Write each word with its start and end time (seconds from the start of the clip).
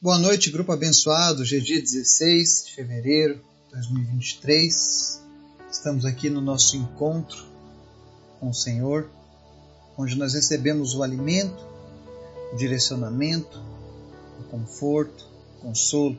Boa 0.00 0.16
noite, 0.16 0.52
grupo 0.52 0.70
abençoado. 0.70 1.42
Hoje 1.42 1.56
é 1.56 1.60
dia 1.60 1.82
16 1.82 2.66
de 2.66 2.74
fevereiro 2.76 3.34
de 3.34 3.72
2023. 3.72 5.20
Estamos 5.68 6.04
aqui 6.04 6.30
no 6.30 6.40
nosso 6.40 6.76
encontro 6.76 7.44
com 8.38 8.48
o 8.48 8.54
Senhor, 8.54 9.10
onde 9.98 10.14
nós 10.14 10.34
recebemos 10.34 10.94
o 10.94 11.02
alimento, 11.02 11.66
o 12.52 12.56
direcionamento, 12.56 13.60
o 14.38 14.44
conforto, 14.44 15.26
o 15.56 15.62
consolo 15.62 16.16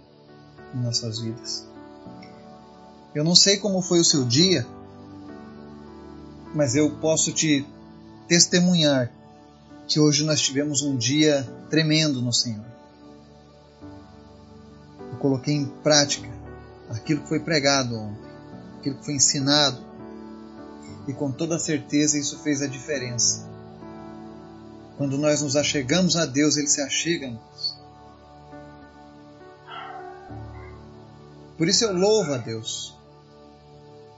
em 0.75 0.79
nossas 0.79 1.19
vidas. 1.19 1.65
Eu 3.15 3.23
não 3.23 3.33
sei 3.33 3.55
como 3.55 3.81
foi 3.81 4.01
o 4.01 4.05
seu 4.05 4.25
dia, 4.25 4.67
mas 6.53 6.75
eu 6.75 6.97
posso 6.97 7.31
te 7.31 7.65
testemunhar 8.27 9.09
que 9.87 10.01
hoje 10.01 10.25
nós 10.25 10.41
tivemos 10.41 10.81
um 10.81 10.97
dia 10.97 11.47
tremendo 11.69 12.21
no 12.21 12.33
Senhor 12.33 12.78
coloquei 15.19 15.53
em 15.53 15.65
prática 15.65 16.29
aquilo 16.89 17.21
que 17.21 17.29
foi 17.29 17.39
pregado 17.39 17.95
ontem, 17.95 18.29
aquilo 18.79 18.97
que 18.97 19.05
foi 19.05 19.15
ensinado, 19.15 19.79
e 21.07 21.13
com 21.13 21.31
toda 21.31 21.59
certeza 21.59 22.17
isso 22.17 22.39
fez 22.39 22.61
a 22.61 22.67
diferença. 22.67 23.47
Quando 24.97 25.17
nós 25.17 25.41
nos 25.41 25.55
achegamos 25.55 26.15
a 26.15 26.25
Deus, 26.25 26.57
Ele 26.57 26.67
se 26.67 26.81
achega 26.81 27.27
a 27.27 27.31
nós. 27.31 27.79
Por 31.57 31.67
isso 31.67 31.83
eu 31.83 31.93
louvo 31.93 32.33
a 32.33 32.37
Deus. 32.37 32.95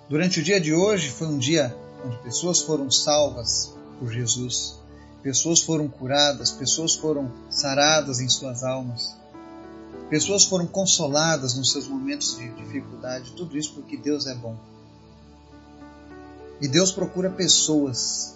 Durante 0.10 0.40
o 0.40 0.44
dia 0.44 0.60
de 0.60 0.74
hoje 0.74 1.10
foi 1.10 1.28
um 1.28 1.38
dia 1.38 1.76
onde 2.06 2.18
pessoas 2.18 2.62
foram 2.62 2.92
salvas 2.92 3.74
por 4.00 4.12
Jesus, 4.12 4.80
pessoas 5.24 5.62
foram 5.62 5.88
curadas, 5.88 6.52
pessoas 6.52 6.96
foram 6.96 7.32
saradas 7.50 8.20
em 8.20 8.28
suas 8.28 8.64
almas. 8.64 9.21
Pessoas 10.12 10.44
foram 10.44 10.68
consoladas 10.68 11.54
nos 11.54 11.72
seus 11.72 11.88
momentos 11.88 12.36
de 12.36 12.50
dificuldade, 12.50 13.32
tudo 13.32 13.58
isso 13.58 13.74
porque 13.76 13.96
Deus 13.96 14.28
é 14.28 14.36
bom. 14.36 14.58
E 16.60 16.68
Deus 16.68 16.92
procura 16.92 17.30
pessoas 17.30 18.36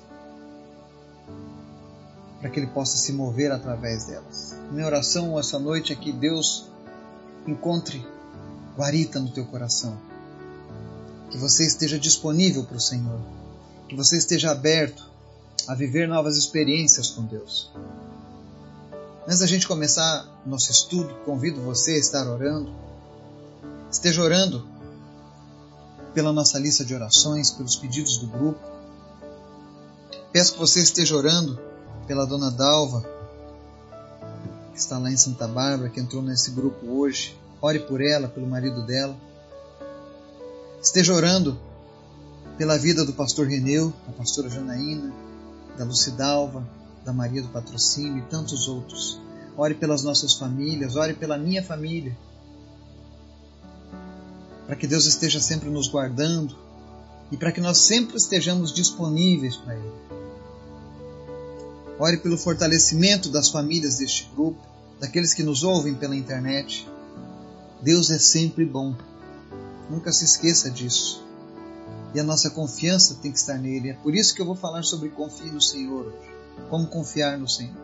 para 2.39 2.49
que 2.49 2.61
Ele 2.61 2.67
possa 2.67 2.95
se 2.97 3.11
mover 3.11 3.51
através 3.51 4.05
delas. 4.05 4.55
Minha 4.71 4.85
oração 4.85 5.37
essa 5.37 5.59
noite 5.59 5.91
é 5.91 5.97
que 5.97 6.13
Deus 6.13 6.65
encontre 7.45 8.07
guarita 8.77 9.19
no 9.19 9.29
teu 9.29 9.45
coração. 9.45 9.97
Que 11.29 11.37
você 11.37 11.65
esteja 11.65 11.99
disponível 11.99 12.63
para 12.63 12.77
o 12.77 12.81
Senhor. 12.81 13.19
Que 13.89 13.97
você 13.97 14.17
esteja 14.17 14.49
aberto 14.49 15.11
a 15.67 15.75
viver 15.75 16.07
novas 16.07 16.37
experiências 16.37 17.09
com 17.09 17.23
Deus. 17.23 17.69
Antes 19.27 19.39
da 19.39 19.47
gente 19.47 19.67
começar 19.67 20.23
nosso 20.45 20.71
estudo, 20.71 21.11
convido 21.25 21.59
você 21.59 21.93
a 21.93 21.97
estar 21.97 22.27
orando. 22.27 22.71
Esteja 23.89 24.21
orando 24.21 24.67
pela 26.13 26.31
nossa 26.31 26.59
lista 26.59 26.85
de 26.85 26.93
orações, 26.93 27.49
pelos 27.49 27.75
pedidos 27.75 28.17
do 28.17 28.27
grupo. 28.27 28.59
Peço 30.31 30.53
que 30.53 30.59
você 30.59 30.79
esteja 30.79 31.15
orando 31.15 31.59
pela 32.05 32.27
dona 32.27 32.51
Dalva, 32.51 33.03
que 34.71 34.77
está 34.77 34.99
lá 34.99 35.09
em 35.09 35.17
Santa 35.17 35.47
Bárbara, 35.47 35.89
que 35.89 35.99
entrou 35.99 36.21
nesse 36.21 36.51
grupo 36.51 36.85
hoje. 36.85 37.35
Ore 37.59 37.79
por 37.79 38.01
ela, 38.01 38.27
pelo 38.27 38.45
marido 38.45 38.85
dela. 38.85 39.17
Esteja 40.79 41.15
orando 41.15 41.59
pela 42.59 42.77
vida 42.77 43.03
do 43.03 43.11
pastor 43.11 43.47
Reneu, 43.47 43.91
da 44.05 44.13
pastora 44.13 44.51
Janaína, 44.51 45.11
da 45.75 45.83
Lucidalva, 45.83 46.63
da 47.05 47.13
Maria 47.13 47.41
do 47.41 47.47
Patrocínio 47.49 48.17
e 48.17 48.23
tantos 48.23 48.67
outros. 48.67 49.21
Ore 49.55 49.75
pelas 49.75 50.03
nossas 50.03 50.33
famílias, 50.33 50.95
ore 50.95 51.13
pela 51.13 51.37
minha 51.37 51.63
família. 51.63 52.17
Para 54.65 54.75
que 54.75 54.87
Deus 54.87 55.05
esteja 55.05 55.39
sempre 55.39 55.69
nos 55.69 55.87
guardando 55.87 56.57
e 57.31 57.37
para 57.37 57.51
que 57.51 57.61
nós 57.61 57.77
sempre 57.77 58.17
estejamos 58.17 58.73
disponíveis 58.73 59.55
para 59.55 59.75
Ele. 59.75 59.93
Ore 61.99 62.17
pelo 62.17 62.37
fortalecimento 62.37 63.29
das 63.29 63.49
famílias 63.49 63.97
deste 63.97 64.29
grupo, 64.35 64.59
daqueles 64.99 65.33
que 65.33 65.43
nos 65.43 65.63
ouvem 65.63 65.93
pela 65.93 66.15
internet. 66.15 66.89
Deus 67.81 68.09
é 68.09 68.17
sempre 68.17 68.65
bom. 68.65 68.95
Nunca 69.89 70.11
se 70.11 70.25
esqueça 70.25 70.69
disso. 70.71 71.23
E 72.13 72.19
a 72.19 72.23
nossa 72.23 72.49
confiança 72.49 73.15
tem 73.21 73.31
que 73.31 73.37
estar 73.37 73.57
nele. 73.57 73.91
É 73.91 73.93
por 73.93 74.15
isso 74.15 74.33
que 74.33 74.41
eu 74.41 74.45
vou 74.45 74.55
falar 74.55 74.83
sobre 74.83 75.09
confie 75.09 75.51
no 75.51 75.61
Senhor 75.61 76.07
hoje. 76.07 76.34
Como 76.69 76.87
confiar 76.87 77.37
no 77.37 77.47
Senhor. 77.47 77.75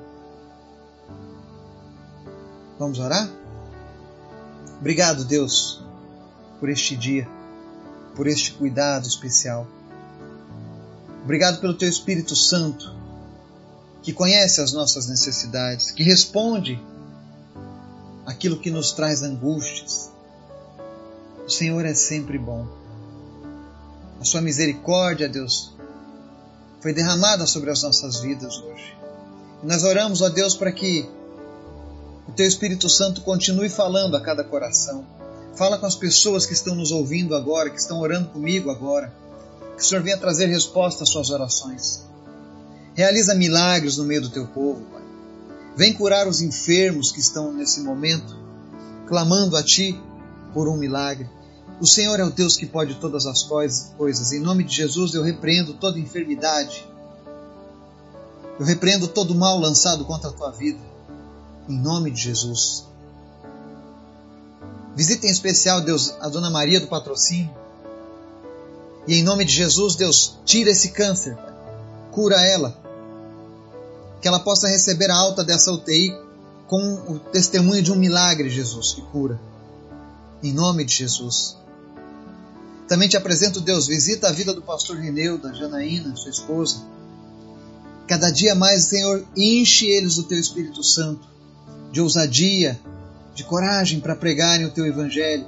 Vamos 2.80 3.00
orar? 3.00 3.30
Obrigado, 4.80 5.24
Deus, 5.24 5.84
por 6.60 6.70
este 6.70 6.96
dia, 6.96 7.30
por 8.16 8.28
este 8.28 8.54
cuidado 8.54 9.08
especial. 9.08 9.68
Obrigado 11.24 11.62
pelo 11.62 11.78
Teu 11.78 11.88
Espírito 11.88 12.36
Santo, 12.36 12.96
que 14.02 14.12
conhece 14.12 14.60
as 14.60 14.74
nossas 14.74 15.08
necessidades, 15.08 15.92
que 15.92 16.02
responde 16.02 16.84
aquilo 18.26 18.60
que 18.60 18.72
nos 18.72 18.92
traz 18.92 19.22
angústias. 19.22 20.10
O 21.46 21.50
Senhor 21.50 21.86
é 21.86 21.94
sempre 21.94 22.40
bom. 22.40 22.68
A 24.20 24.26
Sua 24.26 24.42
misericórdia, 24.42 25.30
Deus, 25.30 25.71
foi 26.82 26.94
derramada 26.94 27.46
sobre 27.46 27.70
as 27.70 27.84
nossas 27.84 28.20
vidas 28.20 28.58
hoje. 28.58 28.98
E 29.64 29.68
nós 29.68 29.84
oramos, 29.84 30.22
ó 30.22 30.30
Deus, 30.30 30.56
para 30.56 30.72
que 30.72 31.08
o 32.28 32.32
Teu 32.32 32.48
Espírito 32.48 32.90
Santo 32.90 33.22
continue 33.22 33.70
falando 33.70 34.18
a 34.18 34.22
cada 34.22 34.44
coração. 34.44 35.06
Fala 35.56 35.78
com 35.78 35.86
as 35.86 35.96
pessoas 35.96 36.46
que 36.46 36.54
estão 36.54 36.74
nos 36.76 36.92
ouvindo 36.92 37.36
agora, 37.36 37.70
que 37.70 37.80
estão 37.80 38.00
orando 38.00 38.30
comigo 38.30 38.72
agora. 38.72 39.14
Que 39.78 39.84
o 39.84 39.86
Senhor 39.86 40.04
venha 40.04 40.18
trazer 40.18 40.48
resposta 40.48 41.04
às 41.04 41.10
suas 41.10 41.30
orações. 41.30 42.02
Realiza 42.96 43.36
milagres 43.36 43.98
no 43.98 44.04
meio 44.04 44.22
do 44.22 44.30
Teu 44.30 44.48
povo, 44.48 44.82
Pai. 44.92 45.02
Vem 45.76 45.94
curar 45.94 46.28
os 46.28 46.42
enfermos 46.42 47.12
que 47.12 47.20
estão 47.20 47.54
nesse 47.54 47.82
momento, 47.82 48.36
clamando 49.08 49.56
a 49.56 49.64
Ti 49.64 50.00
por 50.54 50.68
um 50.68 50.78
milagre. 50.78 51.30
O 51.80 51.88
Senhor 51.88 52.20
é 52.20 52.24
o 52.24 52.30
Deus 52.30 52.56
que 52.56 52.66
pode 52.66 52.96
todas 52.96 53.26
as 53.26 53.44
coisas. 53.44 54.32
Em 54.32 54.40
nome 54.40 54.64
de 54.64 54.76
Jesus, 54.76 55.14
eu 55.14 55.24
repreendo 55.24 55.74
toda 55.74 56.00
enfermidade. 56.00 56.86
Eu 58.60 58.66
repreendo 58.66 59.08
todo 59.08 59.34
mal 59.34 59.60
lançado 59.60 60.06
contra 60.06 60.30
a 60.30 60.34
tua 60.34 60.52
vida. 60.52 60.80
Em 61.68 61.78
nome 61.78 62.12
de 62.12 62.22
Jesus. 62.22 62.86
Visita 64.96 65.26
em 65.26 65.32
especial, 65.32 65.82
Deus, 65.82 66.14
a 66.20 66.28
Dona 66.30 66.50
Maria 66.50 66.80
do 66.80 66.88
Patrocínio. 66.88 67.50
E 69.08 69.16
em 69.16 69.24
nome 69.24 69.46
de 69.46 69.54
Jesus, 69.54 69.96
Deus, 69.96 70.38
tira 70.46 70.70
esse 70.70 70.92
câncer. 70.92 71.38
Cura 72.12 72.40
ela. 72.40 72.78
Que 74.22 74.28
ela 74.28 74.40
possa 74.40 74.68
receber 74.68 75.10
a 75.10 75.16
alta 75.16 75.44
dessa 75.44 75.72
UTI 75.72 76.16
com 76.68 76.94
o 77.08 77.20
testemunho 77.20 77.82
de 77.82 77.92
um 77.92 77.96
milagre, 77.96 78.50
Jesus, 78.50 78.94
que 78.94 79.02
cura. 79.02 79.40
Em 80.44 80.54
nome 80.54 80.86
de 80.86 80.94
Jesus. 80.94 81.58
Também 82.92 83.08
te 83.08 83.16
apresento, 83.16 83.62
Deus, 83.62 83.88
visita 83.88 84.28
a 84.28 84.34
vida 84.34 84.54
do 84.54 84.62
pastor 84.62 84.98
Reneu, 84.98 85.38
da 85.38 85.54
Janaína, 85.54 86.14
sua 86.18 86.30
esposa. 86.30 86.82
Cada 88.06 88.30
dia 88.30 88.54
mais, 88.54 88.84
Senhor, 88.84 89.26
enche 89.34 89.86
eles 89.86 90.16
do 90.16 90.24
teu 90.24 90.38
Espírito 90.38 90.84
Santo, 90.84 91.26
de 91.90 92.02
ousadia, 92.02 92.78
de 93.34 93.46
coragem 93.46 94.02
para 94.02 94.14
pregarem 94.14 94.66
o 94.66 94.72
teu 94.72 94.86
Evangelho, 94.86 95.46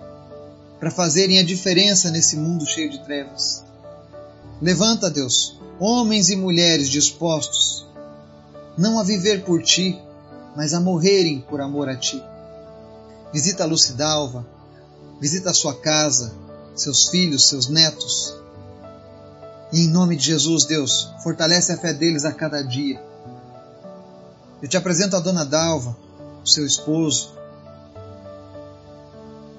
para 0.80 0.90
fazerem 0.90 1.38
a 1.38 1.44
diferença 1.44 2.09
nesse 2.09 2.38
mundo 2.38 2.66
cheio 2.66 2.90
de 2.90 3.03
trevas. 3.03 3.66
Levanta, 4.62 5.09
Deus, 5.09 5.59
homens 5.78 6.30
e 6.30 6.38
mulheres 6.38 6.90
dispostos, 6.90 7.86
não 8.78 8.98
a 8.98 9.03
viver 9.03 9.44
por 9.44 9.62
ti, 9.62 10.00
mas 10.56 10.74
a 10.74 10.80
morrerem 10.80 11.42
por 11.42 11.59
amor 11.59 11.90
a 11.90 11.98
ti. 11.98 12.23
Visita 13.34 13.66
a 13.66 13.67
Lucidalva, 13.67 14.47
visita 15.20 15.50
a 15.50 15.53
sua 15.53 15.76
casa, 15.76 16.41
seus 16.75 17.09
filhos, 17.09 17.47
seus 17.47 17.67
netos. 17.67 18.34
E 19.72 19.81
em 19.81 19.90
nome 19.90 20.16
de 20.16 20.25
Jesus, 20.25 20.66
Deus, 20.66 21.09
fortalece 21.23 21.72
a 21.72 21.78
fé 21.78 21.93
deles 21.93 22.25
a 22.25 22.31
cada 22.31 22.61
dia. 22.61 23.02
Eu 24.61 24.67
te 24.67 24.78
apresento 24.78 25.16
a 25.16 25.20
dona 25.20 25.46
Dalva, 25.46 25.96
o 26.43 26.47
seu 26.47 26.66
esposo. 26.66 27.34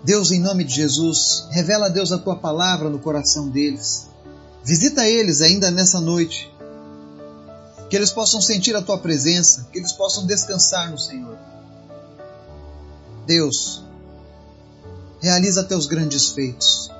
Deus, 0.04 0.30
em 0.30 0.40
nome 0.40 0.64
de 0.64 0.74
Jesus, 0.74 1.46
revela 1.50 1.86
a 1.86 1.88
Deus 1.88 2.12
a 2.12 2.18
tua 2.18 2.36
palavra 2.36 2.88
no 2.88 2.98
coração 2.98 3.48
deles. 3.48 4.06
Visita 4.62 5.08
eles 5.08 5.40
ainda 5.40 5.70
nessa 5.70 6.00
noite. 6.00 6.52
Que 7.90 7.96
eles 7.96 8.10
possam 8.10 8.40
sentir 8.40 8.74
a 8.76 8.82
tua 8.82 8.98
presença, 8.98 9.68
que 9.72 9.78
eles 9.78 9.92
possam 9.92 10.26
descansar 10.26 10.90
no 10.90 10.98
Senhor. 10.98 11.36
Deus, 13.26 13.82
realiza 15.20 15.64
teus 15.64 15.86
grandes 15.86 16.30
feitos 16.30 16.93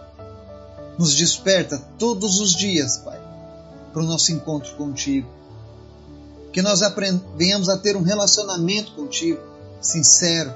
nos 0.99 1.15
desperta 1.15 1.79
todos 1.99 2.41
os 2.41 2.55
dias, 2.55 2.99
Pai, 2.99 3.21
para 3.93 4.03
o 4.03 4.07
nosso 4.07 4.33
encontro 4.33 4.75
contigo. 4.77 5.29
Que 6.53 6.63
nós 6.63 6.81
venhamos 7.37 7.69
a 7.69 7.77
ter 7.77 7.97
um 7.97 8.03
relacionamento 8.03 8.93
contigo, 8.93 9.41
sincero, 9.81 10.55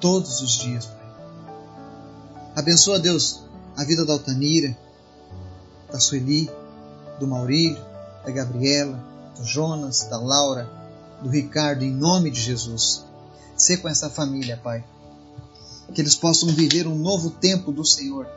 todos 0.00 0.40
os 0.40 0.58
dias, 0.58 0.86
Pai. 0.86 0.98
Abençoa, 2.56 2.98
Deus, 2.98 3.40
a 3.76 3.84
vida 3.84 4.04
da 4.04 4.12
Altanira, 4.12 4.76
da 5.90 5.98
Sueli, 5.98 6.50
do 7.18 7.26
Maurílio, 7.26 7.82
da 8.24 8.30
Gabriela, 8.30 8.98
do 9.36 9.44
Jonas, 9.44 10.04
da 10.04 10.18
Laura, 10.18 10.68
do 11.22 11.28
Ricardo, 11.28 11.84
em 11.84 11.92
nome 11.92 12.30
de 12.30 12.40
Jesus. 12.40 13.04
Sê 13.56 13.76
com 13.76 13.88
essa 13.88 14.08
família, 14.08 14.56
Pai. 14.62 14.84
Que 15.94 16.00
eles 16.00 16.14
possam 16.14 16.48
viver 16.50 16.86
um 16.86 16.94
novo 16.94 17.30
tempo 17.30 17.72
do 17.72 17.84
Senhor. 17.84 18.28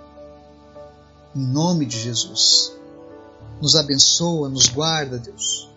Em 1.36 1.45
nome 1.45 1.86
de 1.86 2.00
Jesus. 2.00 2.74
Nos 3.62 3.75
abençoa, 3.75 4.50
nos 4.50 4.68
guarda, 4.68 5.18
Deus. 5.18 5.69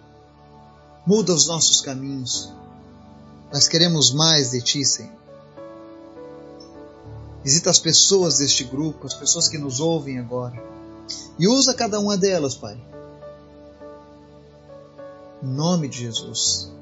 Muda 1.06 1.34
os 1.34 1.46
nossos 1.46 1.80
caminhos. 1.80 2.50
Nós 3.52 3.68
queremos 3.68 4.12
mais 4.12 4.50
de 4.50 4.62
Ti, 4.62 4.84
Senhor. 4.84 5.12
Visita 7.44 7.68
as 7.68 7.78
pessoas 7.78 8.38
deste 8.38 8.64
grupo, 8.64 9.06
as 9.06 9.14
pessoas 9.14 9.48
que 9.48 9.58
nos 9.58 9.78
ouvem 9.78 10.18
agora. 10.18 10.60
E 11.38 11.46
usa 11.46 11.74
cada 11.74 12.00
uma 12.00 12.16
delas, 12.16 12.54
Pai. 12.54 12.80
Em 15.42 15.46
nome 15.46 15.88
de 15.88 15.98
Jesus. 15.98 16.72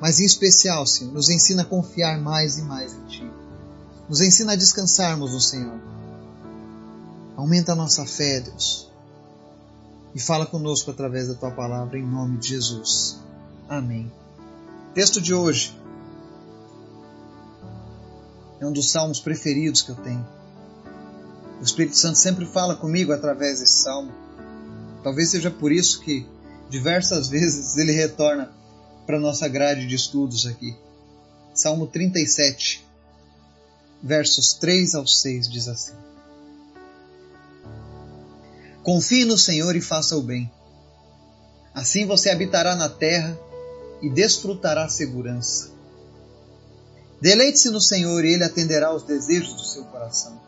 Mas 0.00 0.18
em 0.18 0.24
especial, 0.24 0.84
Senhor, 0.84 1.12
nos 1.12 1.28
ensina 1.28 1.62
a 1.62 1.64
confiar 1.64 2.20
mais 2.20 2.58
e 2.58 2.62
mais 2.62 2.92
em 2.92 3.04
Ti. 3.06 3.30
Nos 4.08 4.20
ensina 4.20 4.52
a 4.52 4.56
descansarmos 4.56 5.32
no 5.32 5.40
Senhor. 5.40 5.78
Aumenta 7.38 7.70
a 7.70 7.76
nossa 7.76 8.04
fé, 8.04 8.40
Deus. 8.40 8.90
E 10.12 10.20
fala 10.20 10.44
conosco 10.44 10.90
através 10.90 11.28
da 11.28 11.36
Tua 11.36 11.52
palavra, 11.52 11.96
em 11.96 12.04
nome 12.04 12.36
de 12.36 12.48
Jesus. 12.48 13.20
Amém. 13.68 14.10
Texto 14.92 15.20
de 15.20 15.32
hoje 15.32 15.78
é 18.58 18.66
um 18.66 18.72
dos 18.72 18.90
salmos 18.90 19.20
preferidos 19.20 19.82
que 19.82 19.90
eu 19.90 19.94
tenho. 19.94 20.26
O 21.60 21.62
Espírito 21.62 21.96
Santo 21.96 22.18
sempre 22.18 22.44
fala 22.44 22.74
comigo 22.74 23.12
através 23.12 23.60
desse 23.60 23.84
salmo. 23.84 24.12
Talvez 25.04 25.30
seja 25.30 25.48
por 25.48 25.70
isso 25.70 26.00
que 26.00 26.26
diversas 26.68 27.28
vezes 27.30 27.76
ele 27.76 27.92
retorna 27.92 28.50
para 29.06 29.20
nossa 29.20 29.46
grade 29.46 29.86
de 29.86 29.94
estudos 29.94 30.44
aqui. 30.44 30.76
Salmo 31.54 31.86
37, 31.86 32.84
versos 34.02 34.54
3 34.54 34.96
ao 34.96 35.06
6 35.06 35.48
diz 35.48 35.68
assim: 35.68 36.07
Confie 38.88 39.26
no 39.26 39.36
Senhor 39.36 39.76
e 39.76 39.82
faça 39.82 40.16
o 40.16 40.22
bem. 40.22 40.50
Assim 41.74 42.06
você 42.06 42.30
habitará 42.30 42.74
na 42.74 42.88
terra 42.88 43.38
e 44.00 44.08
desfrutará 44.08 44.88
segurança. 44.88 45.70
Deleite-se 47.20 47.68
no 47.68 47.82
Senhor 47.82 48.24
e 48.24 48.32
Ele 48.32 48.44
atenderá 48.44 48.86
aos 48.86 49.02
desejos 49.02 49.52
do 49.52 49.62
seu 49.62 49.84
coração. 49.84 50.40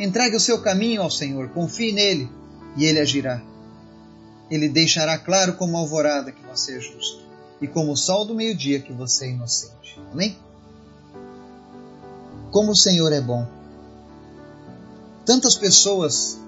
Entregue 0.00 0.34
o 0.34 0.40
seu 0.40 0.62
caminho 0.62 1.02
ao 1.02 1.10
Senhor, 1.10 1.50
confie 1.50 1.92
nele 1.92 2.32
e 2.74 2.86
Ele 2.86 3.00
agirá. 3.00 3.42
Ele 4.50 4.70
deixará 4.70 5.18
claro 5.18 5.52
como 5.52 5.76
alvorada 5.76 6.32
que 6.32 6.42
você 6.46 6.78
é 6.78 6.80
justo 6.80 7.22
e 7.60 7.68
como 7.68 7.92
o 7.92 7.96
sol 7.98 8.24
do 8.24 8.34
meio-dia 8.34 8.80
que 8.80 8.94
você 8.94 9.26
é 9.26 9.32
inocente. 9.32 10.00
Amém? 10.10 10.38
Como 12.50 12.72
o 12.72 12.76
Senhor 12.76 13.12
é 13.12 13.20
bom. 13.20 13.46
Tantas 15.26 15.54
pessoas 15.54 16.38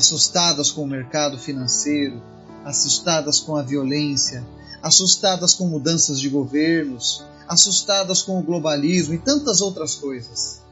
assustadas 0.00 0.70
com 0.70 0.82
o 0.82 0.86
mercado 0.86 1.38
financeiro, 1.38 2.22
assustadas 2.64 3.38
com 3.38 3.54
a 3.54 3.62
violência, 3.62 4.42
assustadas 4.82 5.52
com 5.52 5.66
mudanças 5.66 6.18
de 6.18 6.30
governos, 6.30 7.22
assustadas 7.46 8.22
com 8.22 8.38
o 8.38 8.42
globalismo 8.42 9.12
e 9.12 9.18
tantas 9.18 9.60
outras 9.60 9.94
coisas. 9.94 10.62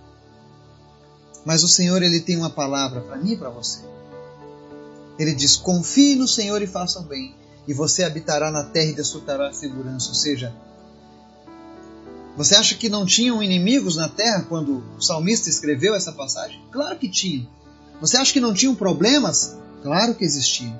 Mas 1.44 1.62
o 1.62 1.69
Senhor 1.69 2.02
ele 2.02 2.20
tem 2.20 2.38
uma 2.38 2.48
palavra 2.48 3.02
para 3.02 3.19
mim 3.19 3.32
e 3.32 3.36
para 3.36 3.50
você. 3.50 3.80
Ele 5.19 5.34
diz: 5.34 5.56
confie 5.56 6.14
no 6.14 6.26
Senhor 6.26 6.62
e 6.62 6.66
faça 6.66 7.00
bem, 7.02 7.34
e 7.66 7.75
você 7.75 8.04
habitará 8.04 8.50
na 8.50 8.64
terra 8.64 8.92
e 8.92 8.94
desfrutará 8.94 9.50
a 9.50 9.52
segurança. 9.52 10.08
Ou 10.08 10.14
seja, 10.14 10.54
você 12.34 12.54
acha 12.54 12.76
que 12.76 12.88
não 12.88 13.04
tinham 13.04 13.42
inimigos 13.42 13.96
na 13.96 14.08
terra 14.08 14.46
quando 14.48 14.82
o 14.96 15.02
salmista 15.02 15.50
escreveu 15.50 15.94
essa 15.94 16.12
passagem? 16.12 16.62
Claro 16.70 16.98
que 16.98 17.10
tinham. 17.10 17.57
Você 18.00 18.17
acha 18.17 18.33
que 18.33 18.41
não 18.41 18.55
tinham 18.55 18.75
problemas? 18.75 19.56
Claro 19.83 20.15
que 20.15 20.25
existiam. 20.25 20.79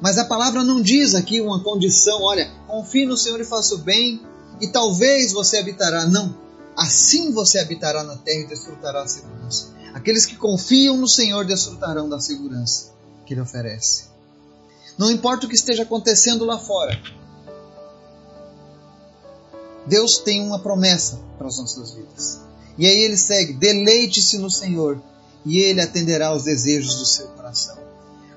Mas 0.00 0.18
a 0.18 0.24
palavra 0.24 0.62
não 0.62 0.82
diz 0.82 1.14
aqui 1.14 1.40
uma 1.40 1.62
condição, 1.62 2.22
olha, 2.22 2.50
confie 2.66 3.06
no 3.06 3.16
Senhor 3.16 3.40
e 3.40 3.44
faça 3.44 3.74
o 3.74 3.78
bem, 3.78 4.20
e 4.60 4.68
talvez 4.68 5.32
você 5.32 5.58
habitará. 5.58 6.06
Não. 6.06 6.36
Assim 6.76 7.32
você 7.32 7.58
habitará 7.58 8.02
na 8.02 8.16
terra 8.16 8.40
e 8.40 8.48
desfrutará 8.48 9.02
a 9.02 9.08
segurança. 9.08 9.72
Aqueles 9.94 10.26
que 10.26 10.36
confiam 10.36 10.96
no 10.96 11.08
Senhor 11.08 11.44
desfrutarão 11.44 12.08
da 12.08 12.20
segurança 12.20 12.92
que 13.24 13.32
Ele 13.32 13.40
oferece. 13.40 14.04
Não 14.98 15.10
importa 15.10 15.46
o 15.46 15.48
que 15.48 15.54
esteja 15.54 15.84
acontecendo 15.84 16.44
lá 16.44 16.58
fora, 16.58 17.00
Deus 19.86 20.18
tem 20.18 20.42
uma 20.42 20.58
promessa 20.58 21.20
para 21.36 21.46
as 21.46 21.58
nossas 21.58 21.92
vidas. 21.92 22.40
E 22.78 22.86
aí 22.86 22.98
ele 23.02 23.16
segue: 23.16 23.52
deleite-se 23.52 24.38
no 24.38 24.50
Senhor 24.50 25.00
e 25.44 25.58
Ele 25.58 25.80
atenderá 25.80 26.28
aos 26.28 26.44
desejos 26.44 26.96
do 26.96 27.06
seu 27.06 27.28
coração. 27.28 27.76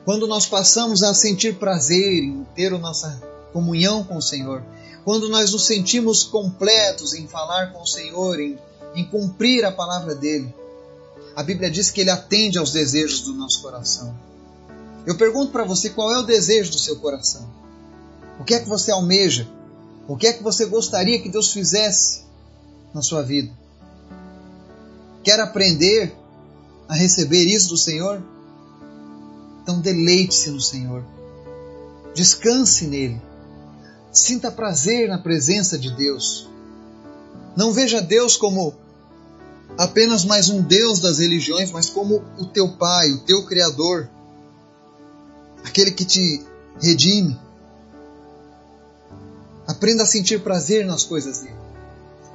Quando 0.04 0.28
nós 0.28 0.46
passamos 0.46 1.04
a 1.04 1.14
sentir 1.14 1.56
prazer 1.56 2.24
em 2.24 2.46
ter 2.56 2.74
a 2.74 2.78
nossa 2.78 3.22
comunhão 3.52 4.04
com 4.04 4.18
o 4.18 4.22
Senhor, 4.22 4.64
quando 5.04 5.30
nós 5.30 5.52
nos 5.52 5.66
sentimos 5.66 6.24
completos 6.24 7.14
em 7.14 7.28
falar 7.28 7.72
com 7.72 7.82
o 7.82 7.88
Senhor, 7.88 8.40
em, 8.40 8.58
em 8.96 9.06
cumprir 9.06 9.64
a 9.66 9.72
palavra 9.72 10.16
dele, 10.16 10.54
a 11.36 11.44
Bíblia 11.44 11.70
diz 11.70 11.92
que 11.92 12.02
ele 12.02 12.10
atende 12.10 12.58
aos 12.58 12.72
desejos 12.72 13.22
do 13.22 13.34
nosso 13.34 13.62
coração. 13.62 14.18
Eu 15.06 15.16
pergunto 15.16 15.52
para 15.52 15.64
você 15.64 15.90
qual 15.90 16.12
é 16.12 16.20
o 16.20 16.24
desejo 16.24 16.72
do 16.72 16.80
seu 16.80 16.98
coração? 16.98 17.48
O 18.40 18.44
que 18.44 18.54
é 18.54 18.60
que 18.60 18.68
você 18.68 18.92
almeja? 18.92 19.48
O 20.08 20.18
que 20.18 20.28
é 20.28 20.34
que 20.34 20.44
você 20.44 20.66
gostaria 20.66 21.22
que 21.22 21.30
Deus 21.30 21.52
fizesse 21.52 22.24
na 22.94 23.02
sua 23.02 23.22
vida? 23.22 23.52
Quer 25.24 25.40
aprender 25.40 26.16
a 26.88 26.96
receber 26.96 27.44
isso 27.44 27.70
do 27.70 27.78
Senhor? 27.78 28.22
Então 29.62 29.80
deleite-se 29.80 30.50
no 30.50 30.62
Senhor. 30.62 31.04
Descanse 32.14 32.88
nele. 32.88 33.22
Sinta 34.12 34.52
prazer 34.52 35.10
na 35.10 35.18
presença 35.18 35.78
de 35.78 35.96
Deus. 35.96 36.50
Não 37.56 37.74
veja 37.74 38.02
Deus 38.02 38.38
como 38.38 38.74
apenas 39.78 40.24
mais 40.26 40.50
um 40.50 40.62
Deus 40.62 41.00
das 41.00 41.20
religiões, 41.20 41.72
mas 41.72 41.90
como 41.90 42.24
o 42.38 42.46
teu 42.46 42.70
Pai, 42.70 43.12
o 43.12 43.20
teu 43.20 43.46
Criador, 43.46 44.10
aquele 45.64 45.92
que 45.92 46.06
te 46.06 46.46
redime. 46.82 47.38
Aprenda 49.68 50.04
a 50.04 50.08
sentir 50.08 50.42
prazer 50.42 50.86
nas 50.86 51.04
coisas 51.04 51.40
dele. 51.40 51.58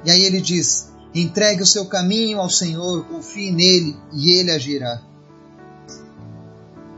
E 0.05 0.11
aí 0.11 0.23
ele 0.23 0.39
diz: 0.39 0.87
entregue 1.13 1.61
o 1.61 1.65
seu 1.65 1.85
caminho 1.85 2.39
ao 2.39 2.49
Senhor, 2.49 3.05
confie 3.05 3.51
nele 3.51 3.95
e 4.13 4.31
ele 4.31 4.51
agirá. 4.51 5.01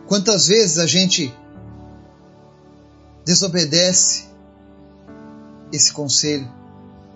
Quantas 0.07 0.48
vezes 0.48 0.77
a 0.77 0.86
gente 0.86 1.34
desobedece 3.25 4.25
esse 5.72 5.91
conselho 5.91 6.50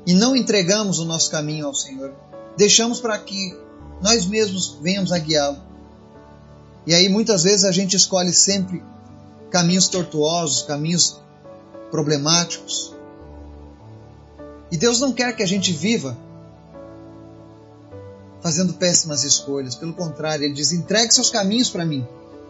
e 0.05 0.13
não 0.13 0.35
entregamos 0.35 0.99
o 0.99 1.05
nosso 1.05 1.29
caminho 1.29 1.67
ao 1.67 1.73
Senhor. 1.73 2.13
Deixamos 2.57 2.99
para 2.99 3.17
que 3.17 3.55
nós 4.01 4.25
mesmos 4.25 4.77
venhamos 4.81 5.11
a 5.11 5.19
guiá-lo. 5.19 5.61
E 6.85 6.93
aí 6.93 7.07
muitas 7.07 7.43
vezes 7.43 7.63
a 7.63 7.71
gente 7.71 7.95
escolhe 7.95 8.33
sempre 8.33 8.83
caminhos 9.51 9.87
tortuosos, 9.87 10.63
caminhos 10.63 11.21
problemáticos. 11.91 12.95
E 14.71 14.77
Deus 14.77 14.99
não 14.99 15.13
quer 15.13 15.35
que 15.35 15.43
a 15.43 15.47
gente 15.47 15.71
viva 15.71 16.17
fazendo 18.49 18.73
péssimas 18.73 19.23
escolhas. 19.23 19.75
Pelo 19.75 19.93
contrário, 19.93 20.43
Ele 20.43 20.53
diz: 20.53 20.71
entregue 20.71 21.13
seus 21.13 21.29
caminhos 21.29 21.69
para 21.69 21.85
mim. 21.85 22.05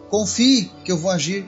Confie 0.08 0.70
que 0.82 0.90
eu 0.90 0.96
vou 0.96 1.10
agir. 1.10 1.46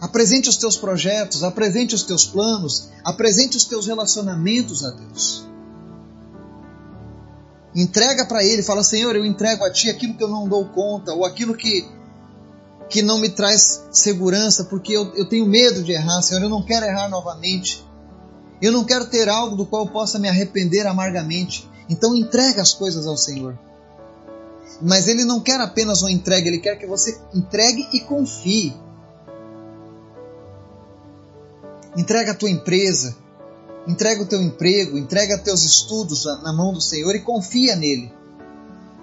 Apresente 0.00 0.48
os 0.48 0.56
teus 0.56 0.76
projetos, 0.76 1.44
apresente 1.44 1.94
os 1.94 2.02
teus 2.02 2.26
planos, 2.26 2.88
apresente 3.04 3.56
os 3.56 3.64
teus 3.64 3.86
relacionamentos 3.86 4.84
a 4.84 4.90
Deus. 4.90 5.46
Entrega 7.74 8.26
para 8.26 8.44
Ele, 8.44 8.62
fala: 8.62 8.82
Senhor, 8.82 9.14
eu 9.14 9.24
entrego 9.24 9.64
a 9.64 9.70
Ti 9.70 9.88
aquilo 9.88 10.14
que 10.14 10.24
eu 10.24 10.28
não 10.28 10.48
dou 10.48 10.64
conta, 10.70 11.12
ou 11.12 11.24
aquilo 11.24 11.54
que, 11.54 11.88
que 12.90 13.02
não 13.02 13.18
me 13.18 13.28
traz 13.28 13.84
segurança, 13.92 14.64
porque 14.64 14.92
eu, 14.92 15.14
eu 15.14 15.28
tenho 15.28 15.46
medo 15.46 15.84
de 15.84 15.92
errar, 15.92 16.20
Senhor, 16.22 16.42
eu 16.42 16.48
não 16.48 16.62
quero 16.62 16.84
errar 16.84 17.08
novamente. 17.08 17.86
Eu 18.60 18.72
não 18.72 18.84
quero 18.84 19.06
ter 19.06 19.28
algo 19.28 19.56
do 19.56 19.66
qual 19.66 19.84
eu 19.84 19.92
possa 19.92 20.18
me 20.18 20.28
arrepender 20.28 20.86
amargamente. 20.86 21.68
Então 21.88 22.14
entrega 22.14 22.60
as 22.60 22.74
coisas 22.74 23.06
ao 23.06 23.16
Senhor. 23.16 23.58
Mas 24.80 25.08
Ele 25.08 25.24
não 25.24 25.40
quer 25.40 25.60
apenas 25.60 26.02
uma 26.02 26.12
entrega, 26.12 26.48
Ele 26.48 26.58
quer 26.58 26.76
que 26.76 26.86
você 26.86 27.18
entregue 27.34 27.88
e 27.92 28.00
confie. 28.00 28.74
Entrega 31.96 32.32
a 32.32 32.34
tua 32.34 32.50
empresa, 32.50 33.16
Entrega 33.88 34.22
o 34.22 34.26
teu 34.26 34.42
emprego, 34.42 34.98
entrega 34.98 35.38
teus 35.38 35.64
estudos 35.64 36.26
na 36.42 36.52
mão 36.52 36.74
do 36.74 36.80
Senhor 36.80 37.16
e 37.16 37.20
confia 37.20 37.74
nele. 37.74 38.12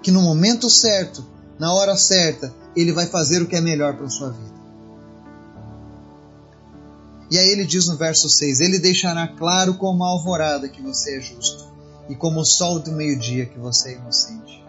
Que 0.00 0.12
no 0.12 0.22
momento 0.22 0.70
certo, 0.70 1.26
na 1.58 1.74
hora 1.74 1.96
certa, 1.96 2.54
ele 2.76 2.92
vai 2.92 3.06
fazer 3.06 3.42
o 3.42 3.48
que 3.48 3.56
é 3.56 3.60
melhor 3.60 3.96
para 3.96 4.06
a 4.06 4.10
sua 4.10 4.30
vida. 4.30 4.54
E 7.30 7.38
aí 7.38 7.46
ele 7.48 7.64
diz 7.64 7.86
no 7.88 7.96
verso 7.96 8.28
6: 8.28 8.60
Ele 8.60 8.78
deixará 8.78 9.26
claro 9.26 9.74
como 9.74 10.04
a 10.04 10.08
alvorada 10.08 10.68
que 10.68 10.80
você 10.80 11.18
é 11.18 11.20
justo, 11.20 11.66
e 12.08 12.14
como 12.14 12.40
o 12.40 12.46
sol 12.46 12.78
do 12.78 12.92
meio-dia 12.92 13.46
que 13.46 13.58
você 13.58 13.90
é 13.90 13.96
inocente. 13.96 14.64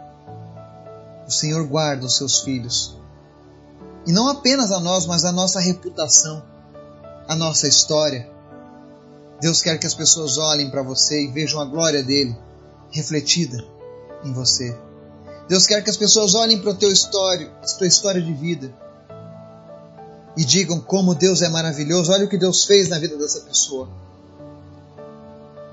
O 1.27 1.31
Senhor 1.31 1.67
guarda 1.67 2.05
os 2.05 2.17
seus 2.17 2.41
filhos. 2.41 2.97
E 4.05 4.11
não 4.11 4.29
apenas 4.29 4.71
a 4.71 4.79
nós, 4.79 5.05
mas 5.05 5.25
a 5.25 5.31
nossa 5.31 5.59
reputação, 5.59 6.41
a 7.27 7.35
nossa 7.35 7.67
história. 7.67 8.29
Deus 9.41 9.61
quer 9.61 9.77
que 9.77 9.85
as 9.85 9.93
pessoas 9.93 10.37
olhem 10.37 10.71
para 10.71 10.81
você 10.81 11.25
e 11.25 11.31
vejam 11.31 11.59
a 11.59 11.65
glória 11.65 12.01
dele 12.01 12.35
refletida 12.89 13.63
em 14.23 14.33
você. 14.33 14.75
Deus 15.47 15.67
quer 15.67 15.83
que 15.83 15.89
as 15.89 15.97
pessoas 15.97 16.33
olhem 16.33 16.59
para 16.59 16.71
a 16.71 16.75
tua 16.75 16.91
história 16.91 18.21
de 18.21 18.33
vida 18.33 18.73
e 20.38 20.46
digam 20.46 20.79
como 20.79 21.15
Deus 21.15 21.41
é 21.41 21.50
maravilhoso. 21.50 22.12
Olha 22.12 22.25
o 22.25 22.29
que 22.29 22.38
Deus 22.38 22.63
fez 22.65 22.88
na 22.88 23.00
vida 23.00 23.17
dessa 23.17 23.41
pessoa. 23.41 23.89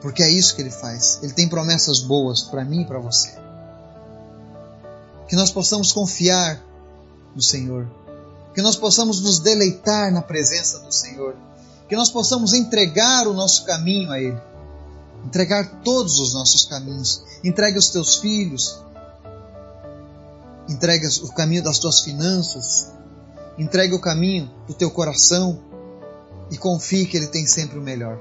Porque 0.00 0.22
é 0.22 0.30
isso 0.30 0.56
que 0.56 0.62
ele 0.62 0.70
faz. 0.70 1.18
Ele 1.22 1.34
tem 1.34 1.46
promessas 1.46 2.00
boas 2.00 2.42
para 2.42 2.64
mim 2.64 2.80
e 2.80 2.86
para 2.86 2.98
você. 2.98 3.36
Que 5.28 5.36
nós 5.36 5.50
possamos 5.50 5.92
confiar 5.92 6.62
no 7.36 7.42
Senhor. 7.42 7.86
Que 8.54 8.62
nós 8.62 8.74
possamos 8.74 9.20
nos 9.20 9.38
deleitar 9.38 10.10
na 10.10 10.22
presença 10.22 10.78
do 10.78 10.92
Senhor. 10.92 11.36
Que 11.86 11.94
nós 11.94 12.08
possamos 12.08 12.54
entregar 12.54 13.28
o 13.28 13.34
nosso 13.34 13.66
caminho 13.66 14.10
a 14.10 14.18
Ele. 14.18 14.40
Entregar 15.26 15.82
todos 15.82 16.18
os 16.18 16.32
nossos 16.32 16.64
caminhos. 16.64 17.22
Entregue 17.42 17.78
os 17.78 17.90
teus 17.90 18.16
filhos. 18.16 18.78
Entregue 20.70 21.06
o 21.22 21.28
caminho 21.34 21.62
das 21.62 21.78
tuas 21.78 22.00
finanças 22.00 22.94
Entregue 23.58 23.94
o 23.94 24.00
caminho 24.00 24.50
do 24.66 24.74
teu 24.74 24.90
coração 24.90 25.60
e 26.50 26.58
confie 26.58 27.06
que 27.06 27.16
Ele 27.16 27.28
tem 27.28 27.46
sempre 27.46 27.78
o 27.78 27.82
melhor. 27.82 28.18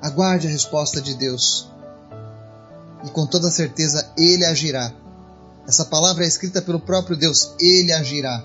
Aguarde 0.00 0.46
a 0.46 0.50
resposta 0.50 1.00
de 1.00 1.14
Deus 1.14 1.70
e 3.04 3.10
com 3.10 3.26
toda 3.26 3.50
certeza 3.50 4.12
Ele 4.16 4.44
agirá. 4.44 4.92
Essa 5.66 5.84
palavra 5.84 6.24
é 6.24 6.28
escrita 6.28 6.60
pelo 6.60 6.80
próprio 6.80 7.16
Deus, 7.16 7.54
Ele 7.60 7.92
agirá. 7.92 8.42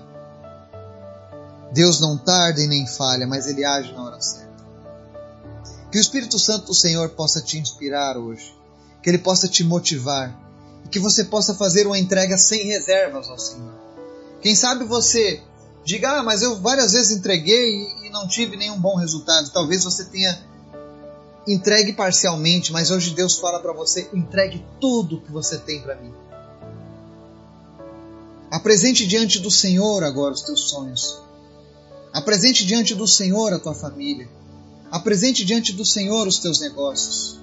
Deus 1.72 2.00
não 2.00 2.16
tarda 2.16 2.60
e 2.60 2.66
nem 2.66 2.86
falha, 2.86 3.26
mas 3.26 3.46
Ele 3.46 3.64
age 3.64 3.92
na 3.92 4.04
hora 4.04 4.20
certa. 4.20 4.50
Que 5.90 5.98
o 5.98 6.00
Espírito 6.00 6.38
Santo 6.38 6.66
do 6.66 6.74
Senhor 6.74 7.10
possa 7.10 7.40
te 7.40 7.58
inspirar 7.58 8.16
hoje, 8.16 8.54
que 9.02 9.08
Ele 9.08 9.18
possa 9.18 9.48
te 9.48 9.64
motivar 9.64 10.38
e 10.84 10.88
que 10.88 10.98
você 10.98 11.24
possa 11.24 11.54
fazer 11.54 11.86
uma 11.86 11.98
entrega 11.98 12.36
sem 12.36 12.66
reservas 12.66 13.28
ao 13.28 13.38
Senhor. 13.38 13.74
Quem 14.40 14.54
sabe 14.54 14.84
você 14.84 15.42
Diga, 15.84 16.18
ah, 16.18 16.22
mas 16.22 16.42
eu 16.42 16.60
várias 16.60 16.92
vezes 16.92 17.16
entreguei 17.16 17.88
e 18.04 18.10
não 18.10 18.28
tive 18.28 18.56
nenhum 18.56 18.78
bom 18.78 18.96
resultado. 18.96 19.50
Talvez 19.50 19.84
você 19.84 20.04
tenha 20.04 20.38
entregue 21.46 21.92
parcialmente, 21.92 22.72
mas 22.72 22.90
hoje 22.90 23.10
Deus 23.10 23.38
fala 23.38 23.60
para 23.60 23.72
você: 23.72 24.08
entregue 24.12 24.64
tudo 24.80 25.20
que 25.20 25.32
você 25.32 25.58
tem 25.58 25.80
para 25.80 25.96
mim. 25.96 26.12
Apresente 28.50 29.06
diante 29.06 29.38
do 29.38 29.50
Senhor 29.50 30.02
agora 30.04 30.34
os 30.34 30.42
teus 30.42 30.68
sonhos. 30.70 31.18
Apresente 32.12 32.66
diante 32.66 32.94
do 32.94 33.06
Senhor 33.06 33.52
a 33.52 33.58
tua 33.58 33.74
família. 33.74 34.28
Apresente 34.90 35.44
diante 35.44 35.72
do 35.72 35.86
Senhor 35.86 36.26
os 36.26 36.38
teus 36.40 36.60
negócios. 36.60 37.38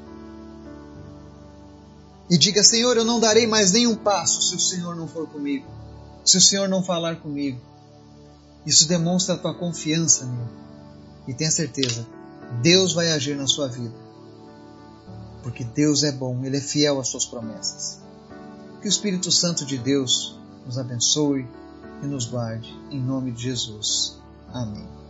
E 2.30 2.38
diga: 2.38 2.64
Senhor, 2.64 2.98
eu 2.98 3.06
não 3.06 3.20
darei 3.20 3.48
mais 3.48 3.72
nenhum 3.72 3.96
passo 3.96 4.42
se 4.42 4.56
o 4.56 4.60
Senhor 4.60 4.96
não 4.96 5.08
for 5.08 5.28
comigo, 5.28 5.66
se 6.26 6.38
o 6.38 6.42
Senhor 6.42 6.68
não 6.68 6.84
falar 6.84 7.16
comigo. 7.18 7.60
Isso 8.68 8.86
demonstra 8.86 9.36
a 9.36 9.38
tua 9.38 9.54
confiança 9.54 10.26
nele. 10.26 10.50
E 11.26 11.34
tenha 11.34 11.50
certeza, 11.50 12.06
Deus 12.62 12.94
vai 12.94 13.14
agir 13.14 13.38
na 13.38 13.48
sua 13.48 13.70
vida. 13.70 13.96
Porque 15.42 15.64
Deus 15.64 16.04
é 16.04 16.12
bom, 16.12 16.44
Ele 16.44 16.58
é 16.58 16.62
fiel 16.62 17.00
às 17.00 17.08
suas 17.08 17.26
promessas. 17.26 18.02
Que 18.82 18.88
o 18.88 18.90
Espírito 18.90 19.32
Santo 19.32 19.66
de 19.66 19.78
Deus 19.78 20.38
nos 20.66 20.78
abençoe 20.78 21.48
e 22.04 22.06
nos 22.08 22.26
guarde. 22.26 22.70
Em 22.92 23.02
nome 23.02 23.32
de 23.32 23.44
Jesus. 23.44 24.20
Amém. 24.50 25.07